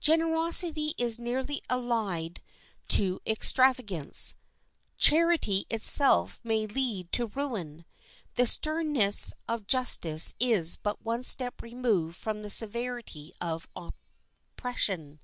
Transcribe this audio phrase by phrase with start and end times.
[0.00, 2.40] Generosity is nearly allied
[2.88, 4.34] to extravagance;
[4.96, 7.84] charity itself may lead to ruin;
[8.36, 13.68] the sternness of justice is but one step removed from the severity of
[14.56, 15.20] oppression.